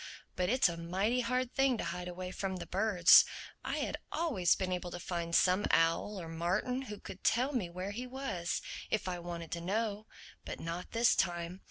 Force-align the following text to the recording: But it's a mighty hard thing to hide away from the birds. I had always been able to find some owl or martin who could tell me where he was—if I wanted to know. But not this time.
But 0.35 0.49
it's 0.49 0.67
a 0.67 0.77
mighty 0.77 1.19
hard 1.21 1.53
thing 1.53 1.77
to 1.77 1.83
hide 1.83 2.07
away 2.07 2.31
from 2.31 2.55
the 2.55 2.65
birds. 2.65 3.23
I 3.63 3.77
had 3.77 3.97
always 4.11 4.55
been 4.55 4.71
able 4.71 4.89
to 4.89 4.99
find 4.99 5.35
some 5.35 5.67
owl 5.69 6.19
or 6.19 6.27
martin 6.27 6.81
who 6.89 6.99
could 6.99 7.23
tell 7.23 7.53
me 7.53 7.69
where 7.69 7.91
he 7.91 8.07
was—if 8.07 9.07
I 9.07 9.19
wanted 9.19 9.51
to 9.51 9.61
know. 9.61 10.07
But 10.43 10.59
not 10.59 10.89
this 10.93 11.15
time. 11.15 11.59